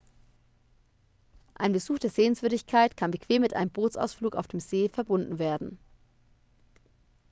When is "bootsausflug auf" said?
3.69-4.47